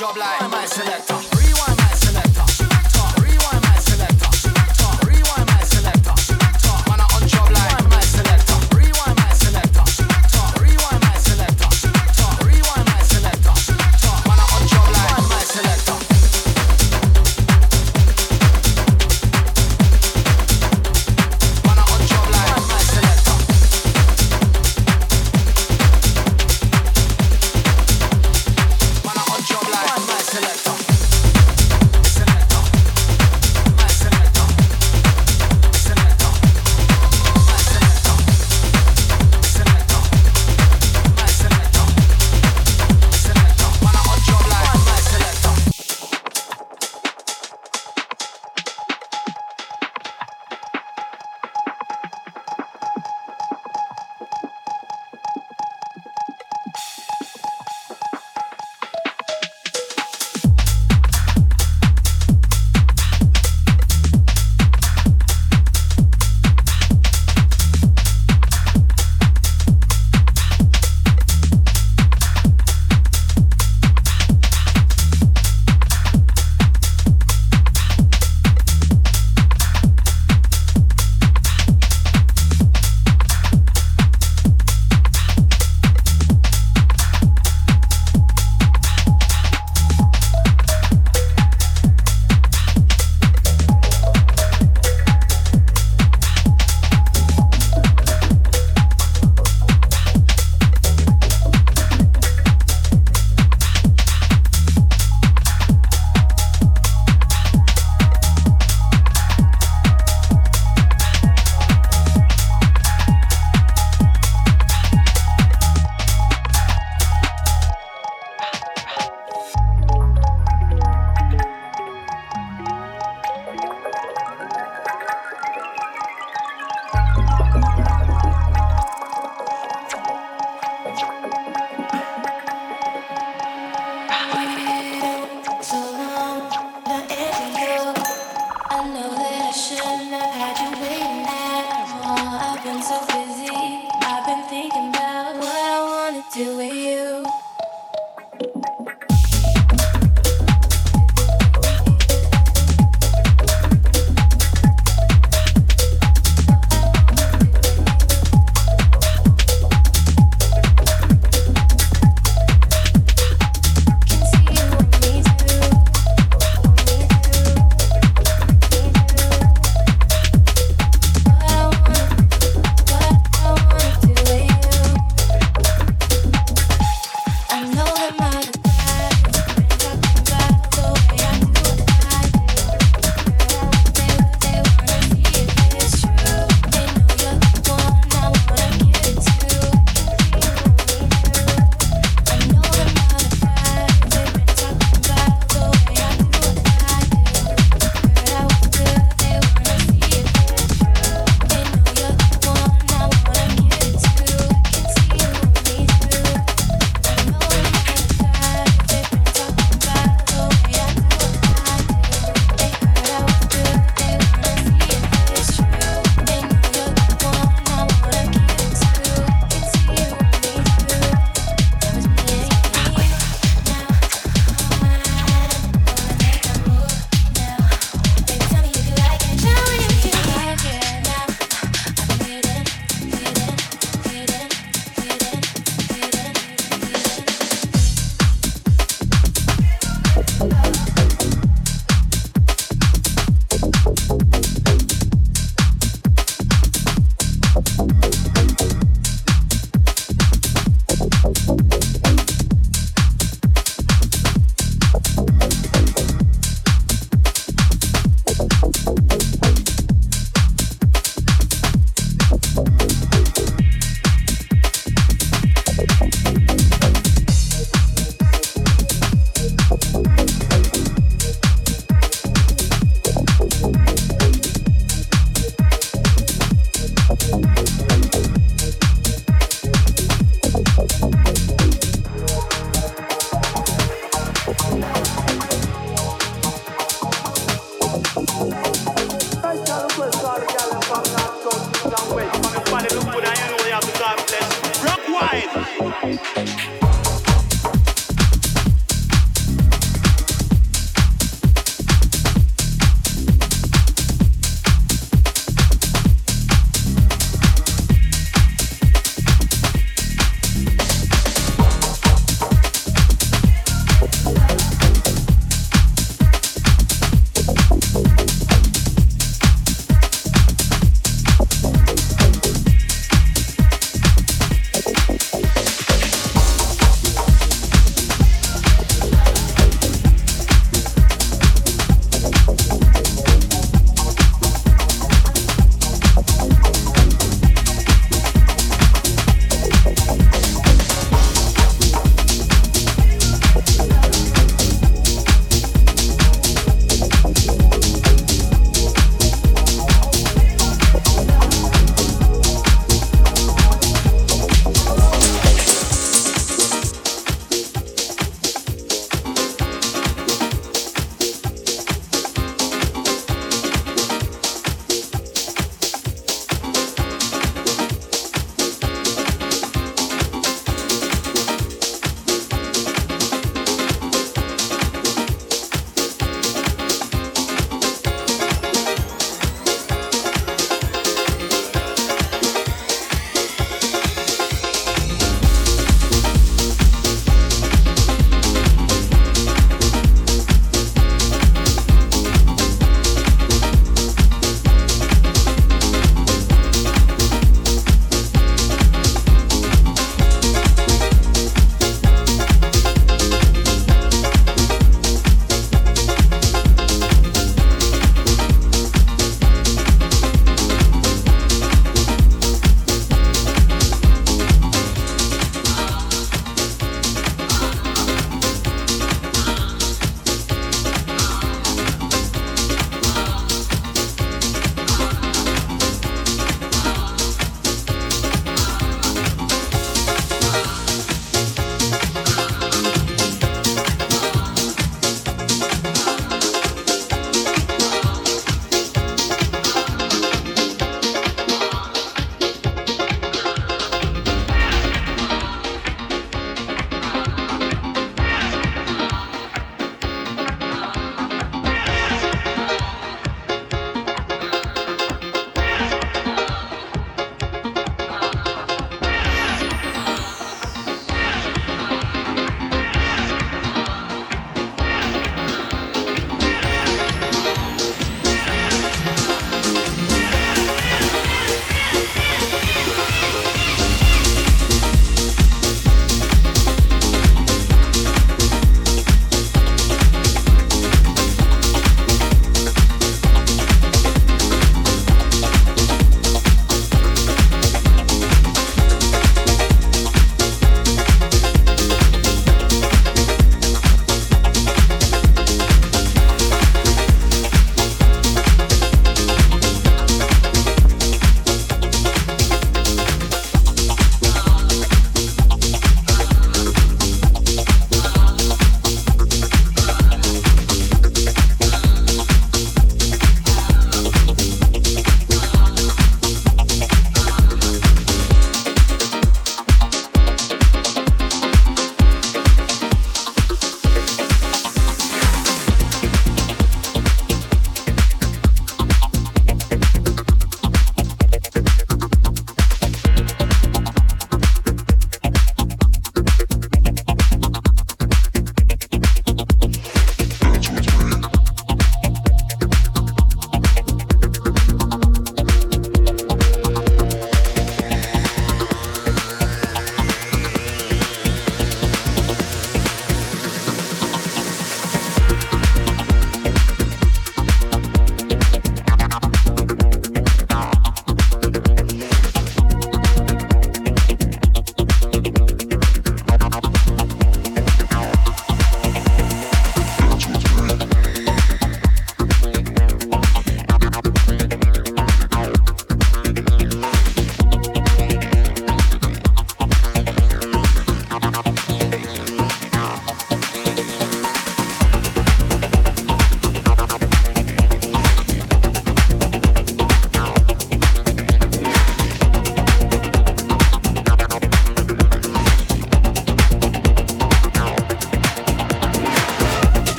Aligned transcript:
job 0.00 0.16
like 0.16 0.50
my 0.50 0.64
selector. 0.64 1.19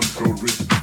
Control 0.00 0.34
rhythm. 0.34 0.75